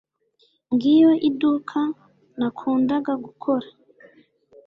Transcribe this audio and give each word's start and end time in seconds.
Ngiyo 0.73 1.11
iduka 1.29 1.79
nakundaga 2.37 3.13
gukora. 3.25 3.67